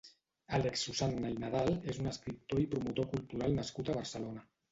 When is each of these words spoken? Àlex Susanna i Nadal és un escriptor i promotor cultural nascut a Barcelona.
Àlex 0.57 0.85
Susanna 0.87 1.29
i 1.33 1.35
Nadal 1.43 1.69
és 1.93 1.99
un 2.05 2.09
escriptor 2.13 2.63
i 2.63 2.67
promotor 2.73 3.09
cultural 3.13 3.55
nascut 3.61 3.93
a 3.95 3.99
Barcelona. 4.01 4.45